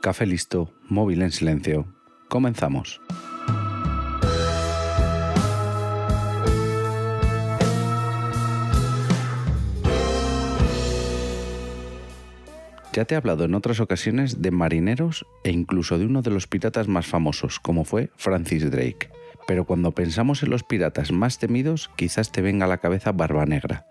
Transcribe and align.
Café 0.00 0.26
listo, 0.26 0.72
móvil 0.88 1.22
en 1.22 1.32
silencio. 1.32 1.92
Comenzamos. 2.28 3.00
Ya 12.92 13.04
te 13.04 13.14
he 13.14 13.16
hablado 13.16 13.44
en 13.44 13.54
otras 13.54 13.80
ocasiones 13.80 14.40
de 14.40 14.52
marineros 14.52 15.26
e 15.42 15.50
incluso 15.50 15.98
de 15.98 16.06
uno 16.06 16.22
de 16.22 16.30
los 16.30 16.46
piratas 16.46 16.86
más 16.86 17.06
famosos, 17.06 17.58
como 17.58 17.84
fue 17.84 18.10
Francis 18.16 18.70
Drake. 18.70 19.10
Pero 19.48 19.64
cuando 19.64 19.92
pensamos 19.92 20.44
en 20.44 20.50
los 20.50 20.62
piratas 20.62 21.10
más 21.10 21.38
temidos, 21.38 21.90
quizás 21.96 22.30
te 22.30 22.40
venga 22.40 22.66
a 22.66 22.68
la 22.68 22.78
cabeza 22.78 23.10
Barba 23.10 23.46
Negra. 23.46 23.84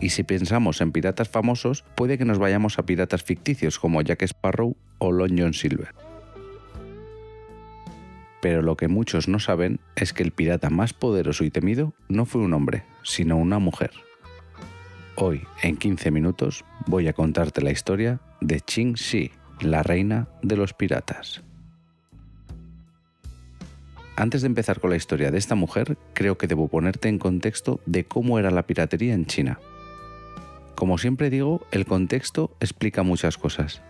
Y 0.00 0.10
si 0.10 0.22
pensamos 0.22 0.80
en 0.80 0.92
piratas 0.92 1.28
famosos, 1.28 1.84
puede 1.94 2.16
que 2.16 2.24
nos 2.24 2.38
vayamos 2.38 2.78
a 2.78 2.86
piratas 2.86 3.22
ficticios 3.22 3.78
como 3.78 4.00
Jack 4.00 4.22
Sparrow 4.22 4.76
o 4.98 5.12
Long 5.12 5.38
John 5.38 5.52
Silver. 5.52 5.94
Pero 8.40 8.62
lo 8.62 8.76
que 8.76 8.88
muchos 8.88 9.28
no 9.28 9.38
saben 9.38 9.80
es 9.96 10.14
que 10.14 10.22
el 10.22 10.32
pirata 10.32 10.70
más 10.70 10.94
poderoso 10.94 11.44
y 11.44 11.50
temido 11.50 11.92
no 12.08 12.24
fue 12.24 12.40
un 12.40 12.54
hombre, 12.54 12.84
sino 13.02 13.36
una 13.36 13.58
mujer. 13.58 13.90
Hoy, 15.16 15.42
en 15.62 15.76
15 15.76 16.10
minutos, 16.10 16.64
voy 16.86 17.06
a 17.06 17.12
contarte 17.12 17.60
la 17.60 17.70
historia 17.70 18.20
de 18.40 18.60
Qing 18.60 18.94
Shi, 18.94 19.32
la 19.60 19.82
reina 19.82 20.28
de 20.40 20.56
los 20.56 20.72
piratas. 20.72 21.42
Antes 24.16 24.40
de 24.40 24.46
empezar 24.46 24.80
con 24.80 24.88
la 24.88 24.96
historia 24.96 25.30
de 25.30 25.36
esta 25.36 25.54
mujer, 25.54 25.98
creo 26.14 26.38
que 26.38 26.46
debo 26.46 26.68
ponerte 26.68 27.08
en 27.08 27.18
contexto 27.18 27.80
de 27.84 28.04
cómo 28.04 28.38
era 28.38 28.50
la 28.50 28.66
piratería 28.66 29.12
en 29.12 29.26
China. 29.26 29.58
Como 30.80 30.96
siempre 30.96 31.28
digo, 31.28 31.60
el 31.72 31.84
contexto 31.84 32.56
explica 32.58 33.02
muchas 33.02 33.36
cosas. 33.36 33.82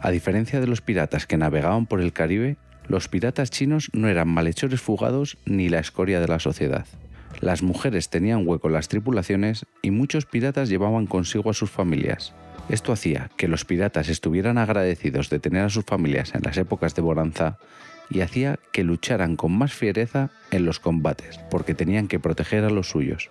A 0.00 0.10
diferencia 0.10 0.58
de 0.58 0.66
los 0.66 0.80
piratas 0.80 1.26
que 1.26 1.36
navegaban 1.36 1.84
por 1.84 2.00
el 2.00 2.14
Caribe, 2.14 2.56
los 2.88 3.08
piratas 3.08 3.50
chinos 3.50 3.90
no 3.92 4.08
eran 4.08 4.26
malhechores 4.26 4.80
fugados 4.80 5.36
ni 5.44 5.68
la 5.68 5.78
escoria 5.78 6.18
de 6.18 6.28
la 6.28 6.38
sociedad. 6.38 6.86
Las 7.42 7.62
mujeres 7.62 8.08
tenían 8.08 8.48
hueco 8.48 8.68
en 8.68 8.72
las 8.72 8.88
tripulaciones 8.88 9.66
y 9.82 9.90
muchos 9.90 10.24
piratas 10.24 10.70
llevaban 10.70 11.06
consigo 11.06 11.50
a 11.50 11.52
sus 11.52 11.70
familias. 11.70 12.32
Esto 12.70 12.90
hacía 12.90 13.30
que 13.36 13.46
los 13.46 13.66
piratas 13.66 14.08
estuvieran 14.08 14.56
agradecidos 14.56 15.28
de 15.28 15.40
tener 15.40 15.64
a 15.66 15.68
sus 15.68 15.84
familias 15.84 16.34
en 16.34 16.40
las 16.42 16.56
épocas 16.56 16.94
de 16.94 17.02
bonanza 17.02 17.58
y 18.08 18.22
hacía 18.22 18.58
que 18.72 18.82
lucharan 18.82 19.36
con 19.36 19.52
más 19.52 19.74
fiereza 19.74 20.30
en 20.50 20.64
los 20.64 20.80
combates, 20.80 21.38
porque 21.50 21.74
tenían 21.74 22.08
que 22.08 22.18
proteger 22.18 22.64
a 22.64 22.70
los 22.70 22.88
suyos. 22.88 23.30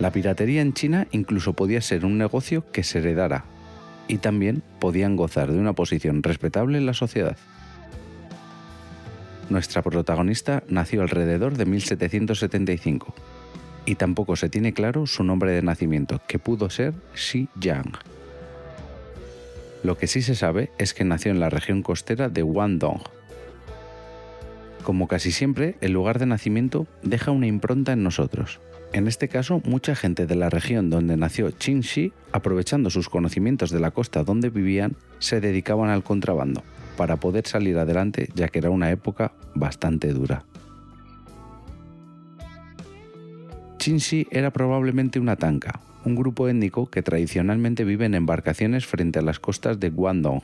La 0.00 0.10
piratería 0.10 0.60
en 0.60 0.74
China 0.74 1.06
incluso 1.12 1.52
podía 1.52 1.80
ser 1.80 2.04
un 2.04 2.18
negocio 2.18 2.64
que 2.72 2.82
se 2.82 2.98
heredara, 2.98 3.44
y 4.08 4.18
también 4.18 4.62
podían 4.80 5.16
gozar 5.16 5.52
de 5.52 5.58
una 5.58 5.72
posición 5.72 6.22
respetable 6.22 6.78
en 6.78 6.86
la 6.86 6.94
sociedad. 6.94 7.36
Nuestra 9.50 9.82
protagonista 9.82 10.62
nació 10.68 11.02
alrededor 11.02 11.56
de 11.56 11.66
1775 11.66 13.14
y 13.86 13.96
tampoco 13.96 14.36
se 14.36 14.48
tiene 14.48 14.72
claro 14.72 15.06
su 15.06 15.22
nombre 15.22 15.52
de 15.52 15.62
nacimiento, 15.62 16.20
que 16.26 16.38
pudo 16.38 16.70
ser 16.70 16.94
Xi 17.14 17.48
Yang. 17.60 17.92
Lo 19.82 19.98
que 19.98 20.06
sí 20.06 20.22
se 20.22 20.34
sabe 20.34 20.70
es 20.78 20.94
que 20.94 21.04
nació 21.04 21.30
en 21.30 21.40
la 21.40 21.50
región 21.50 21.82
costera 21.82 22.30
de 22.30 22.40
Guangdong. 22.40 23.02
Como 24.82 25.08
casi 25.08 25.30
siempre, 25.30 25.76
el 25.82 25.92
lugar 25.92 26.18
de 26.18 26.26
nacimiento 26.26 26.86
deja 27.02 27.30
una 27.30 27.46
impronta 27.46 27.92
en 27.92 28.02
nosotros. 28.02 28.60
En 28.94 29.08
este 29.08 29.26
caso, 29.26 29.60
mucha 29.64 29.96
gente 29.96 30.24
de 30.24 30.36
la 30.36 30.50
región 30.50 30.88
donde 30.88 31.16
nació 31.16 31.50
Qin 31.50 31.82
aprovechando 32.30 32.90
sus 32.90 33.08
conocimientos 33.08 33.70
de 33.70 33.80
la 33.80 33.90
costa 33.90 34.22
donde 34.22 34.50
vivían, 34.50 34.94
se 35.18 35.40
dedicaban 35.40 35.90
al 35.90 36.04
contrabando 36.04 36.62
para 36.96 37.16
poder 37.16 37.44
salir 37.44 37.76
adelante 37.76 38.28
ya 38.36 38.46
que 38.46 38.60
era 38.60 38.70
una 38.70 38.92
época 38.92 39.32
bastante 39.52 40.12
dura. 40.12 40.44
Chinxi 43.78 44.28
era 44.30 44.52
probablemente 44.52 45.18
una 45.18 45.34
tanca, 45.34 45.80
un 46.04 46.14
grupo 46.14 46.48
étnico 46.48 46.86
que 46.86 47.02
tradicionalmente 47.02 47.82
vive 47.82 48.06
en 48.06 48.14
embarcaciones 48.14 48.86
frente 48.86 49.18
a 49.18 49.22
las 49.22 49.40
costas 49.40 49.80
de 49.80 49.90
Guangdong. 49.90 50.40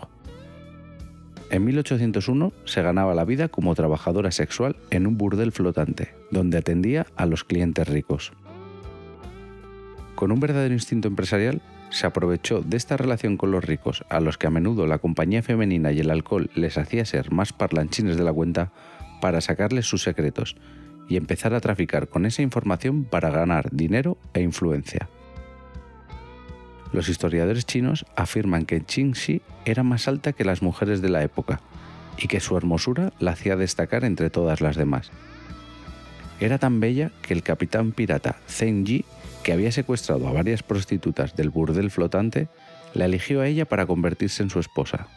En 1.50 1.64
1801 1.64 2.52
se 2.64 2.82
ganaba 2.82 3.14
la 3.14 3.24
vida 3.24 3.48
como 3.48 3.74
trabajadora 3.76 4.30
sexual 4.30 4.76
en 4.90 5.06
un 5.06 5.16
burdel 5.16 5.52
flotante, 5.52 6.14
donde 6.30 6.58
atendía 6.58 7.06
a 7.16 7.26
los 7.26 7.44
clientes 7.44 7.88
ricos. 7.88 8.32
Con 10.20 10.32
un 10.32 10.40
verdadero 10.40 10.74
instinto 10.74 11.08
empresarial, 11.08 11.62
se 11.88 12.06
aprovechó 12.06 12.60
de 12.60 12.76
esta 12.76 12.98
relación 12.98 13.38
con 13.38 13.52
los 13.52 13.64
ricos, 13.64 14.04
a 14.10 14.20
los 14.20 14.36
que 14.36 14.46
a 14.46 14.50
menudo 14.50 14.86
la 14.86 14.98
compañía 14.98 15.42
femenina 15.42 15.92
y 15.92 16.00
el 16.00 16.10
alcohol 16.10 16.50
les 16.54 16.76
hacía 16.76 17.06
ser 17.06 17.32
más 17.32 17.54
parlanchines 17.54 18.18
de 18.18 18.24
la 18.24 18.32
cuenta, 18.34 18.70
para 19.22 19.40
sacarles 19.40 19.86
sus 19.86 20.02
secretos 20.02 20.56
y 21.08 21.16
empezar 21.16 21.54
a 21.54 21.60
traficar 21.60 22.08
con 22.08 22.26
esa 22.26 22.42
información 22.42 23.04
para 23.04 23.30
ganar 23.30 23.70
dinero 23.72 24.18
e 24.34 24.42
influencia. 24.42 25.08
Los 26.92 27.08
historiadores 27.08 27.64
chinos 27.64 28.04
afirman 28.14 28.66
que 28.66 28.82
Qing 28.82 29.12
Shi 29.12 29.40
era 29.64 29.84
más 29.84 30.06
alta 30.06 30.34
que 30.34 30.44
las 30.44 30.60
mujeres 30.60 31.00
de 31.00 31.08
la 31.08 31.22
época 31.22 31.62
y 32.18 32.28
que 32.28 32.40
su 32.40 32.58
hermosura 32.58 33.14
la 33.20 33.30
hacía 33.30 33.56
destacar 33.56 34.04
entre 34.04 34.28
todas 34.28 34.60
las 34.60 34.76
demás. 34.76 35.12
Era 36.40 36.58
tan 36.58 36.80
bella 36.80 37.12
que 37.22 37.34
el 37.34 37.42
capitán 37.42 37.92
pirata 37.92 38.36
Zheng 38.48 39.04
que 39.42 39.52
había 39.52 39.72
secuestrado 39.72 40.26
a 40.26 40.32
varias 40.32 40.62
prostitutas 40.62 41.36
del 41.36 41.50
burdel 41.50 41.90
flotante, 41.90 42.48
la 42.94 43.04
eligió 43.06 43.40
a 43.40 43.46
ella 43.46 43.64
para 43.64 43.86
convertirse 43.86 44.42
en 44.42 44.50
su 44.50 44.58
esposa. 44.58 45.08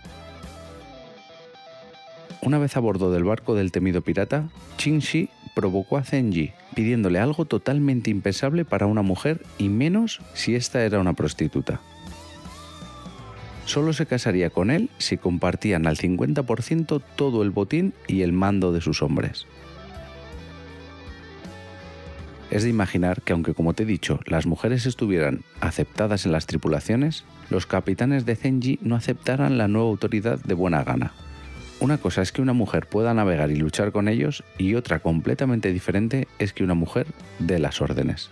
Una 2.42 2.58
vez 2.58 2.76
a 2.76 2.82
bordo 2.82 3.12
del 3.12 3.24
barco 3.24 3.56
del 3.56 3.72
temido 3.72 4.02
pirata, 4.02 4.50
Qin 4.78 5.00
Shi 5.00 5.30
provocó 5.56 5.98
a 5.98 6.04
Zenji, 6.04 6.52
pidiéndole 6.76 7.20
algo 7.20 7.46
totalmente 7.46 8.10
impensable 8.10 8.66
para 8.66 8.86
una 8.86 9.02
mujer 9.02 9.42
y 9.58 9.70
menos 9.70 10.20
si 10.34 10.56
ésta 10.56 10.84
era 10.84 11.00
una 11.00 11.14
prostituta. 11.14 11.80
Solo 13.66 13.94
se 13.94 14.06
casaría 14.06 14.50
con 14.50 14.72
él 14.72 14.90
si 14.98 15.18
compartían 15.18 15.88
al 15.88 15.98
50% 15.98 17.02
todo 17.16 17.44
el 17.44 17.52
botín 17.52 17.94
y 18.08 18.24
el 18.24 18.34
mando 18.34 18.74
de 18.74 18.82
sus 18.82 19.02
hombres. 19.02 19.48
Es 22.54 22.62
de 22.62 22.70
imaginar 22.70 23.24
que 23.24 23.34
aunque 23.34 23.56
como 23.56 23.74
te 23.74 23.82
he 23.82 23.88
dicho, 23.88 24.20
las 24.28 24.46
mujeres 24.46 24.86
estuvieran 24.86 25.44
aceptadas 25.60 26.28
en 26.28 26.32
las 26.32 26.46
tripulaciones, 26.46 27.24
los 27.50 27.66
capitanes 27.66 28.28
de 28.28 28.36
Zenji 28.36 28.78
no 28.84 28.96
aceptaran 28.96 29.58
la 29.58 29.68
nueva 29.68 29.90
autoridad 29.90 30.38
de 30.38 30.54
buena 30.54 30.84
gana. 30.84 31.14
Una 31.80 31.98
cosa 31.98 32.22
es 32.22 32.32
que 32.32 32.44
una 32.44 32.54
mujer 32.54 32.86
pueda 32.86 33.16
navegar 33.16 33.50
y 33.50 33.56
luchar 33.56 33.92
con 33.92 34.08
ellos 34.08 34.44
y 34.60 34.76
otra 34.76 35.00
completamente 35.00 35.74
diferente 35.74 36.28
es 36.38 36.54
que 36.54 36.64
una 36.64 36.76
mujer 36.76 37.08
dé 37.40 37.58
las 37.58 37.82
órdenes. 37.82 38.30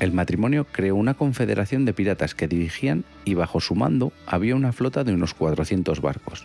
El 0.00 0.10
matrimonio 0.10 0.66
creó 0.72 0.96
una 0.96 1.14
confederación 1.14 1.84
de 1.84 1.94
piratas 1.94 2.34
que 2.34 2.48
dirigían 2.48 3.04
y 3.24 3.34
bajo 3.34 3.60
su 3.60 3.76
mando 3.76 4.12
había 4.26 4.56
una 4.56 4.72
flota 4.72 5.04
de 5.04 5.14
unos 5.14 5.32
400 5.32 6.00
barcos. 6.00 6.44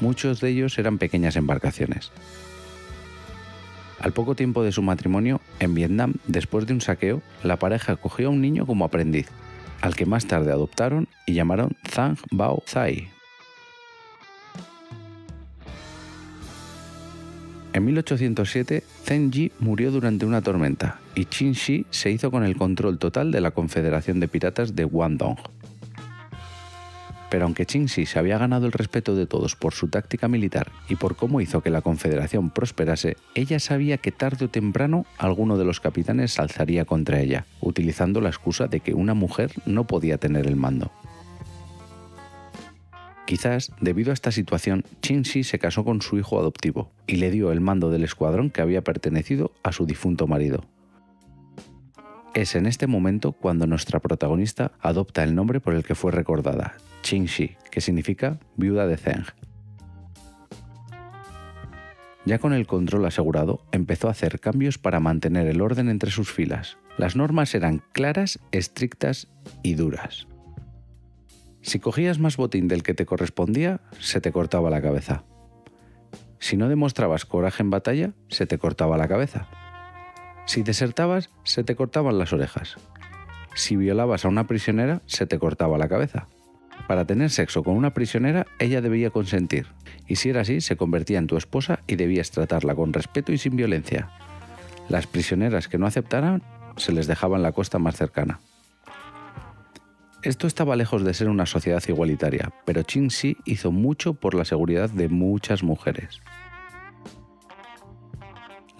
Muchos 0.00 0.40
de 0.40 0.48
ellos 0.48 0.78
eran 0.78 0.96
pequeñas 0.96 1.36
embarcaciones. 1.36 2.12
Al 4.00 4.12
poco 4.12 4.34
tiempo 4.34 4.62
de 4.62 4.72
su 4.72 4.80
matrimonio, 4.80 5.42
en 5.58 5.74
Vietnam, 5.74 6.14
después 6.26 6.66
de 6.66 6.72
un 6.72 6.80
saqueo, 6.80 7.20
la 7.42 7.58
pareja 7.58 7.96
cogió 7.96 8.28
a 8.28 8.30
un 8.30 8.40
niño 8.40 8.64
como 8.64 8.86
aprendiz, 8.86 9.28
al 9.82 9.94
que 9.94 10.06
más 10.06 10.26
tarde 10.26 10.52
adoptaron 10.52 11.06
y 11.26 11.34
llamaron 11.34 11.76
Zhang 11.86 12.16
Bao 12.30 12.62
Zai. 12.66 13.10
En 17.72 17.84
1807, 17.84 18.82
Zheng 19.04 19.30
Yi 19.30 19.52
murió 19.60 19.92
durante 19.92 20.26
una 20.26 20.40
tormenta 20.40 20.98
y 21.14 21.26
Qin 21.26 21.52
Shi 21.52 21.86
se 21.90 22.10
hizo 22.10 22.30
con 22.30 22.42
el 22.42 22.56
control 22.56 22.98
total 22.98 23.30
de 23.30 23.40
la 23.40 23.52
Confederación 23.52 24.18
de 24.18 24.28
Piratas 24.28 24.74
de 24.74 24.84
Guangdong. 24.84 25.36
Pero 27.30 27.44
aunque 27.44 27.64
Qingxi 27.64 28.06
se 28.06 28.18
había 28.18 28.38
ganado 28.38 28.66
el 28.66 28.72
respeto 28.72 29.14
de 29.14 29.26
todos 29.26 29.54
por 29.54 29.72
su 29.72 29.88
táctica 29.88 30.28
militar 30.28 30.72
y 30.88 30.96
por 30.96 31.16
cómo 31.16 31.40
hizo 31.40 31.62
que 31.62 31.70
la 31.70 31.80
Confederación 31.80 32.50
prosperase, 32.50 33.16
ella 33.34 33.60
sabía 33.60 33.98
que 33.98 34.10
tarde 34.10 34.46
o 34.46 34.48
temprano 34.48 35.06
alguno 35.16 35.56
de 35.56 35.64
los 35.64 35.80
capitanes 35.80 36.38
alzaría 36.40 36.84
contra 36.84 37.20
ella, 37.20 37.46
utilizando 37.60 38.20
la 38.20 38.28
excusa 38.28 38.66
de 38.66 38.80
que 38.80 38.94
una 38.94 39.14
mujer 39.14 39.52
no 39.64 39.86
podía 39.86 40.18
tener 40.18 40.46
el 40.46 40.56
mando. 40.56 40.90
Quizás, 43.26 43.70
debido 43.80 44.10
a 44.10 44.14
esta 44.14 44.32
situación, 44.32 44.84
Qingxi 45.02 45.44
se 45.44 45.60
casó 45.60 45.84
con 45.84 46.02
su 46.02 46.18
hijo 46.18 46.40
adoptivo 46.40 46.90
y 47.06 47.16
le 47.16 47.30
dio 47.30 47.52
el 47.52 47.60
mando 47.60 47.88
del 47.88 48.02
escuadrón 48.02 48.50
que 48.50 48.60
había 48.60 48.82
pertenecido 48.82 49.52
a 49.62 49.70
su 49.70 49.86
difunto 49.86 50.26
marido. 50.26 50.64
Es 52.34 52.54
en 52.54 52.66
este 52.66 52.86
momento 52.86 53.32
cuando 53.32 53.66
nuestra 53.66 53.98
protagonista 53.98 54.70
adopta 54.80 55.24
el 55.24 55.34
nombre 55.34 55.60
por 55.60 55.74
el 55.74 55.82
que 55.82 55.96
fue 55.96 56.12
recordada, 56.12 56.76
Qingxi, 57.02 57.56
que 57.72 57.80
significa 57.80 58.38
viuda 58.56 58.86
de 58.86 58.96
Zheng. 58.96 59.24
Ya 62.24 62.38
con 62.38 62.52
el 62.52 62.68
control 62.68 63.06
asegurado, 63.06 63.64
empezó 63.72 64.06
a 64.06 64.12
hacer 64.12 64.38
cambios 64.38 64.78
para 64.78 65.00
mantener 65.00 65.48
el 65.48 65.60
orden 65.60 65.88
entre 65.88 66.12
sus 66.12 66.30
filas. 66.30 66.78
Las 66.98 67.16
normas 67.16 67.54
eran 67.56 67.82
claras, 67.92 68.38
estrictas 68.52 69.28
y 69.64 69.74
duras. 69.74 70.28
Si 71.62 71.80
cogías 71.80 72.20
más 72.20 72.36
botín 72.36 72.68
del 72.68 72.84
que 72.84 72.94
te 72.94 73.06
correspondía, 73.06 73.80
se 73.98 74.20
te 74.20 74.30
cortaba 74.30 74.70
la 74.70 74.80
cabeza. 74.80 75.24
Si 76.38 76.56
no 76.56 76.68
demostrabas 76.68 77.24
coraje 77.24 77.62
en 77.62 77.70
batalla, 77.70 78.12
se 78.28 78.46
te 78.46 78.58
cortaba 78.58 78.96
la 78.96 79.08
cabeza. 79.08 79.48
Si 80.50 80.64
desertabas, 80.64 81.30
se 81.44 81.62
te 81.62 81.76
cortaban 81.76 82.18
las 82.18 82.32
orejas. 82.32 82.74
Si 83.54 83.76
violabas 83.76 84.24
a 84.24 84.28
una 84.28 84.48
prisionera, 84.48 85.00
se 85.06 85.24
te 85.24 85.38
cortaba 85.38 85.78
la 85.78 85.86
cabeza. 85.86 86.26
Para 86.88 87.04
tener 87.04 87.30
sexo 87.30 87.62
con 87.62 87.76
una 87.76 87.94
prisionera, 87.94 88.48
ella 88.58 88.80
debía 88.80 89.10
consentir, 89.10 89.68
y 90.08 90.16
si 90.16 90.28
era 90.30 90.40
así, 90.40 90.60
se 90.60 90.76
convertía 90.76 91.18
en 91.18 91.28
tu 91.28 91.36
esposa 91.36 91.84
y 91.86 91.94
debías 91.94 92.32
tratarla 92.32 92.74
con 92.74 92.92
respeto 92.92 93.30
y 93.30 93.38
sin 93.38 93.54
violencia. 93.54 94.10
Las 94.88 95.06
prisioneras 95.06 95.68
que 95.68 95.78
no 95.78 95.86
aceptaran, 95.86 96.42
se 96.76 96.90
les 96.90 97.06
dejaba 97.06 97.36
en 97.36 97.44
la 97.44 97.52
costa 97.52 97.78
más 97.78 97.94
cercana. 97.94 98.40
Esto 100.24 100.48
estaba 100.48 100.74
lejos 100.74 101.04
de 101.04 101.14
ser 101.14 101.28
una 101.28 101.46
sociedad 101.46 101.82
igualitaria, 101.86 102.52
pero 102.64 102.82
Qin 102.82 103.08
hizo 103.44 103.70
mucho 103.70 104.14
por 104.14 104.34
la 104.34 104.44
seguridad 104.44 104.90
de 104.90 105.08
muchas 105.08 105.62
mujeres. 105.62 106.20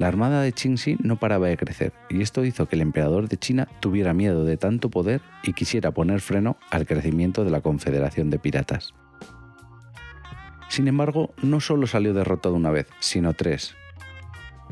La 0.00 0.08
armada 0.08 0.40
de 0.40 0.52
Qingxi 0.52 0.96
no 1.02 1.16
paraba 1.16 1.48
de 1.48 1.58
crecer, 1.58 1.92
y 2.08 2.22
esto 2.22 2.42
hizo 2.46 2.66
que 2.66 2.76
el 2.76 2.80
emperador 2.80 3.28
de 3.28 3.36
China 3.36 3.68
tuviera 3.80 4.14
miedo 4.14 4.46
de 4.46 4.56
tanto 4.56 4.88
poder 4.88 5.20
y 5.42 5.52
quisiera 5.52 5.90
poner 5.90 6.22
freno 6.22 6.56
al 6.70 6.86
crecimiento 6.86 7.44
de 7.44 7.50
la 7.50 7.60
Confederación 7.60 8.30
de 8.30 8.38
Piratas. 8.38 8.94
Sin 10.70 10.88
embargo, 10.88 11.34
no 11.42 11.60
solo 11.60 11.86
salió 11.86 12.14
derrotado 12.14 12.54
una 12.54 12.70
vez, 12.70 12.86
sino 12.98 13.34
tres. 13.34 13.76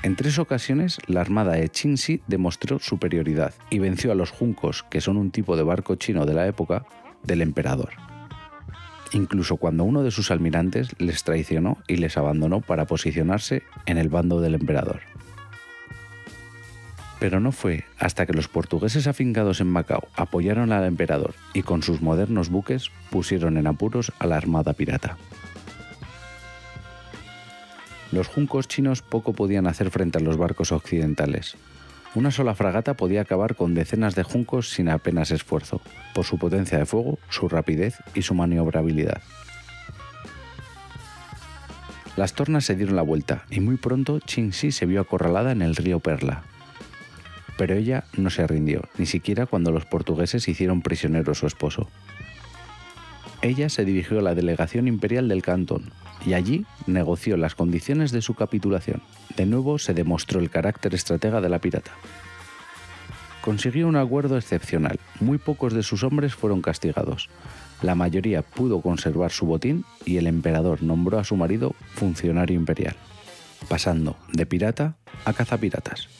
En 0.02 0.16
tres 0.16 0.38
ocasiones, 0.38 0.96
la 1.08 1.20
armada 1.20 1.52
de 1.52 1.68
Qingxi 1.68 2.22
demostró 2.26 2.78
superioridad 2.78 3.52
y 3.68 3.80
venció 3.80 4.12
a 4.12 4.14
los 4.14 4.30
juncos, 4.30 4.86
que 4.88 5.02
son 5.02 5.18
un 5.18 5.30
tipo 5.30 5.58
de 5.58 5.62
barco 5.62 5.96
chino 5.96 6.24
de 6.24 6.32
la 6.32 6.46
época, 6.46 6.86
del 7.22 7.42
emperador. 7.42 7.90
Incluso 9.12 9.58
cuando 9.58 9.84
uno 9.84 10.02
de 10.02 10.10
sus 10.10 10.30
almirantes 10.30 10.98
les 10.98 11.22
traicionó 11.22 11.76
y 11.86 11.96
les 11.96 12.16
abandonó 12.16 12.62
para 12.62 12.86
posicionarse 12.86 13.62
en 13.84 13.98
el 13.98 14.08
bando 14.08 14.40
del 14.40 14.54
emperador. 14.54 15.00
Pero 17.20 17.40
no 17.40 17.52
fue 17.52 17.84
hasta 17.98 18.26
que 18.26 18.32
los 18.32 18.48
portugueses 18.48 19.06
afincados 19.06 19.60
en 19.60 19.66
Macao 19.66 20.08
apoyaron 20.14 20.72
al 20.72 20.84
emperador 20.84 21.34
y 21.52 21.62
con 21.62 21.82
sus 21.82 22.00
modernos 22.00 22.48
buques 22.48 22.90
pusieron 23.10 23.56
en 23.56 23.66
apuros 23.66 24.12
a 24.18 24.26
la 24.26 24.36
armada 24.36 24.72
pirata. 24.72 25.16
Los 28.12 28.28
juncos 28.28 28.68
chinos 28.68 29.02
poco 29.02 29.34
podían 29.34 29.66
hacer 29.66 29.90
frente 29.90 30.18
a 30.18 30.22
los 30.22 30.38
barcos 30.38 30.72
occidentales. 30.72 31.56
Una 32.14 32.30
sola 32.30 32.54
fragata 32.54 32.94
podía 32.94 33.20
acabar 33.20 33.54
con 33.54 33.74
decenas 33.74 34.14
de 34.14 34.22
juncos 34.22 34.70
sin 34.70 34.88
apenas 34.88 35.30
esfuerzo, 35.30 35.82
por 36.14 36.24
su 36.24 36.38
potencia 36.38 36.78
de 36.78 36.86
fuego, 36.86 37.18
su 37.28 37.48
rapidez 37.48 37.96
y 38.14 38.22
su 38.22 38.34
maniobrabilidad. 38.34 39.20
Las 42.16 42.32
tornas 42.32 42.64
se 42.64 42.74
dieron 42.74 42.96
la 42.96 43.02
vuelta 43.02 43.44
y 43.50 43.60
muy 43.60 43.76
pronto 43.76 44.20
Qingxi 44.20 44.72
se 44.72 44.86
vio 44.86 45.00
acorralada 45.00 45.52
en 45.52 45.62
el 45.62 45.76
río 45.76 46.00
Perla, 46.00 46.42
pero 47.58 47.74
ella 47.74 48.04
no 48.16 48.30
se 48.30 48.46
rindió, 48.46 48.82
ni 48.96 49.04
siquiera 49.04 49.44
cuando 49.44 49.72
los 49.72 49.84
portugueses 49.84 50.48
hicieron 50.48 50.80
prisionero 50.80 51.32
a 51.32 51.34
su 51.34 51.46
esposo. 51.46 51.88
Ella 53.42 53.68
se 53.68 53.84
dirigió 53.84 54.20
a 54.20 54.22
la 54.22 54.36
delegación 54.36 54.86
imperial 54.86 55.28
del 55.28 55.42
Cantón 55.42 55.90
y 56.24 56.34
allí 56.34 56.66
negoció 56.86 57.36
las 57.36 57.56
condiciones 57.56 58.12
de 58.12 58.22
su 58.22 58.34
capitulación. 58.34 59.02
De 59.36 59.44
nuevo 59.44 59.78
se 59.78 59.92
demostró 59.92 60.38
el 60.40 60.50
carácter 60.50 60.94
estratega 60.94 61.40
de 61.40 61.48
la 61.48 61.58
pirata. 61.58 61.90
Consiguió 63.42 63.88
un 63.88 63.96
acuerdo 63.96 64.36
excepcional. 64.36 65.00
Muy 65.20 65.38
pocos 65.38 65.72
de 65.72 65.82
sus 65.82 66.04
hombres 66.04 66.34
fueron 66.34 66.62
castigados. 66.62 67.28
La 67.82 67.96
mayoría 67.96 68.42
pudo 68.42 68.80
conservar 68.80 69.32
su 69.32 69.46
botín 69.46 69.84
y 70.04 70.16
el 70.18 70.28
emperador 70.28 70.82
nombró 70.82 71.18
a 71.18 71.24
su 71.24 71.34
marido 71.34 71.74
funcionario 71.94 72.56
imperial, 72.56 72.94
pasando 73.68 74.16
de 74.32 74.46
pirata 74.46 74.96
a 75.24 75.32
cazapiratas. 75.32 76.17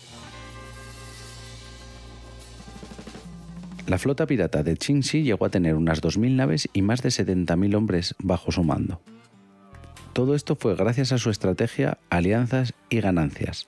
La 3.89 3.97
flota 3.97 4.27
pirata 4.27 4.63
de 4.63 4.77
Qingxi 4.77 5.23
llegó 5.23 5.47
a 5.47 5.49
tener 5.49 5.75
unas 5.75 6.03
2.000 6.03 6.37
naves 6.37 6.69
y 6.75 6.83
más 6.83 7.01
de 7.01 7.09
70.000 7.09 7.75
hombres 7.75 8.15
bajo 8.19 8.53
su 8.53 8.63
mando. 8.63 9.01
Todo 10.13 10.35
esto 10.35 10.57
fue 10.57 10.77
gracias 10.77 11.11
a 11.13 11.17
su 11.17 11.31
estrategia, 11.31 11.97
alianzas 12.11 12.75
y 12.91 13.01
ganancias, 13.01 13.67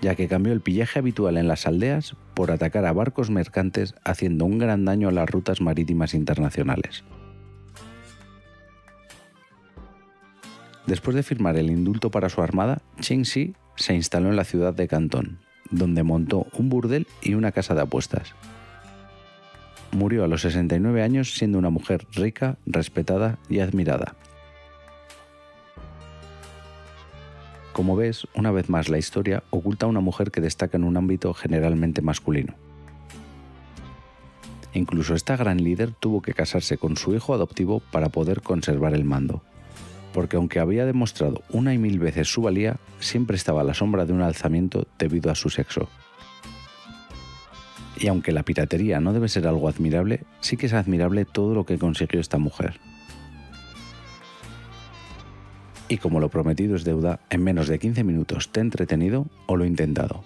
ya 0.00 0.14
que 0.14 0.26
cambió 0.26 0.54
el 0.54 0.62
pillaje 0.62 1.00
habitual 1.00 1.36
en 1.36 1.48
las 1.48 1.66
aldeas 1.66 2.16
por 2.32 2.50
atacar 2.50 2.86
a 2.86 2.94
barcos 2.94 3.28
mercantes 3.28 3.94
haciendo 4.04 4.46
un 4.46 4.56
gran 4.56 4.86
daño 4.86 5.10
a 5.10 5.12
las 5.12 5.28
rutas 5.28 5.60
marítimas 5.60 6.14
internacionales. 6.14 7.04
Después 10.86 11.14
de 11.14 11.22
firmar 11.22 11.58
el 11.58 11.68
indulto 11.68 12.10
para 12.10 12.30
su 12.30 12.40
armada, 12.40 12.80
Qingxi 13.06 13.54
se 13.76 13.94
instaló 13.94 14.30
en 14.30 14.36
la 14.36 14.44
ciudad 14.44 14.72
de 14.72 14.88
Cantón, 14.88 15.40
donde 15.70 16.04
montó 16.04 16.46
un 16.54 16.70
burdel 16.70 17.06
y 17.20 17.34
una 17.34 17.52
casa 17.52 17.74
de 17.74 17.82
apuestas, 17.82 18.34
murió 19.98 20.24
a 20.24 20.28
los 20.28 20.42
69 20.42 21.02
años 21.02 21.34
siendo 21.34 21.58
una 21.58 21.70
mujer 21.70 22.06
rica, 22.14 22.56
respetada 22.64 23.38
y 23.50 23.58
admirada. 23.58 24.14
Como 27.72 27.96
ves, 27.96 28.26
una 28.34 28.50
vez 28.50 28.68
más 28.68 28.88
la 28.88 28.98
historia 28.98 29.42
oculta 29.50 29.86
a 29.86 29.88
una 29.88 30.00
mujer 30.00 30.30
que 30.30 30.40
destaca 30.40 30.76
en 30.76 30.84
un 30.84 30.96
ámbito 30.96 31.34
generalmente 31.34 32.00
masculino. 32.00 32.54
Incluso 34.72 35.14
esta 35.14 35.36
gran 35.36 35.62
líder 35.62 35.92
tuvo 35.92 36.22
que 36.22 36.34
casarse 36.34 36.78
con 36.78 36.96
su 36.96 37.14
hijo 37.14 37.34
adoptivo 37.34 37.80
para 37.90 38.08
poder 38.08 38.42
conservar 38.42 38.94
el 38.94 39.04
mando, 39.04 39.42
porque 40.12 40.36
aunque 40.36 40.60
había 40.60 40.86
demostrado 40.86 41.42
una 41.50 41.74
y 41.74 41.78
mil 41.78 41.98
veces 41.98 42.28
su 42.28 42.42
valía, 42.42 42.76
siempre 43.00 43.36
estaba 43.36 43.62
a 43.62 43.64
la 43.64 43.74
sombra 43.74 44.06
de 44.06 44.12
un 44.12 44.22
alzamiento 44.22 44.86
debido 44.98 45.30
a 45.30 45.34
su 45.34 45.50
sexo. 45.50 45.88
Y 47.98 48.06
aunque 48.06 48.32
la 48.32 48.44
piratería 48.44 49.00
no 49.00 49.12
debe 49.12 49.28
ser 49.28 49.48
algo 49.48 49.68
admirable, 49.68 50.22
sí 50.40 50.56
que 50.56 50.66
es 50.66 50.72
admirable 50.72 51.24
todo 51.24 51.54
lo 51.54 51.66
que 51.66 51.78
consiguió 51.78 52.20
esta 52.20 52.38
mujer. 52.38 52.78
Y 55.88 55.96
como 55.96 56.20
lo 56.20 56.28
prometido 56.28 56.76
es 56.76 56.84
deuda, 56.84 57.20
en 57.30 57.42
menos 57.42 57.66
de 57.66 57.78
15 57.78 58.04
minutos 58.04 58.50
te 58.52 58.60
he 58.60 58.62
entretenido 58.62 59.26
o 59.46 59.56
lo 59.56 59.64
he 59.64 59.68
intentado. 59.68 60.22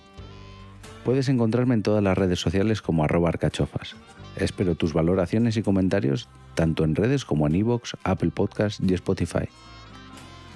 Puedes 1.05 1.29
encontrarme 1.29 1.75
en 1.75 1.83
todas 1.83 2.03
las 2.03 2.19
redes 2.19 2.41
sociales 2.41 2.83
como 2.83 3.05
arroba 3.05 3.31
arcachofas. 3.31 3.97
Espero 4.37 4.75
tus 4.75 4.93
valoraciones 4.93 5.57
y 5.57 5.63
comentarios 5.63 6.29
tanto 6.55 6.85
en 6.85 6.95
redes 6.95 7.25
como 7.25 7.47
en 7.47 7.55
iVoox, 7.55 7.95
Apple 8.05 8.31
Podcasts 8.35 8.83
y 8.87 8.93
Spotify. 8.95 9.49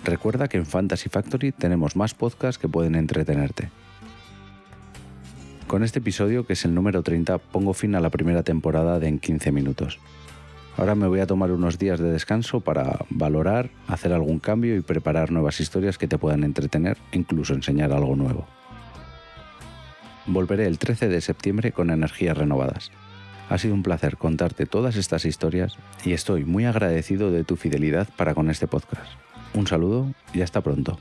Recuerda 0.04 0.48
que 0.48 0.58
en 0.58 0.66
Fantasy 0.66 1.08
Factory 1.08 1.52
tenemos 1.52 1.96
más 1.96 2.14
podcasts 2.14 2.58
que 2.58 2.68
pueden 2.68 2.94
entretenerte. 2.94 3.70
Con 5.66 5.82
este 5.82 5.98
episodio, 5.98 6.46
que 6.46 6.52
es 6.52 6.64
el 6.64 6.74
número 6.74 7.02
30, 7.02 7.38
pongo 7.38 7.74
fin 7.74 7.96
a 7.96 8.00
la 8.00 8.10
primera 8.10 8.44
temporada 8.44 9.00
de 9.00 9.08
En 9.08 9.18
15 9.18 9.50
minutos. 9.50 9.98
Ahora 10.76 10.94
me 10.94 11.08
voy 11.08 11.18
a 11.18 11.26
tomar 11.26 11.50
unos 11.50 11.76
días 11.76 11.98
de 11.98 12.08
descanso 12.08 12.60
para 12.60 13.04
valorar, 13.10 13.70
hacer 13.88 14.12
algún 14.12 14.38
cambio 14.38 14.76
y 14.76 14.80
preparar 14.80 15.32
nuevas 15.32 15.58
historias 15.58 15.98
que 15.98 16.06
te 16.06 16.18
puedan 16.18 16.44
entretener 16.44 16.98
e 17.10 17.18
incluso 17.18 17.52
enseñar 17.52 17.92
algo 17.92 18.14
nuevo. 18.14 18.46
Volveré 20.26 20.66
el 20.66 20.78
13 20.78 21.08
de 21.08 21.20
septiembre 21.20 21.72
con 21.72 21.90
energías 21.90 22.38
renovadas. 22.38 22.92
Ha 23.48 23.58
sido 23.58 23.74
un 23.74 23.82
placer 23.82 24.18
contarte 24.18 24.66
todas 24.66 24.94
estas 24.94 25.24
historias 25.24 25.76
y 26.04 26.12
estoy 26.12 26.44
muy 26.44 26.64
agradecido 26.64 27.32
de 27.32 27.42
tu 27.42 27.56
fidelidad 27.56 28.08
para 28.16 28.34
con 28.34 28.50
este 28.50 28.68
podcast. 28.68 29.10
Un 29.52 29.66
saludo 29.66 30.12
y 30.32 30.42
hasta 30.42 30.60
pronto. 30.60 31.00